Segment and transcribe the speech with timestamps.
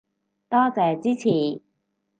[0.49, 1.61] 多謝支持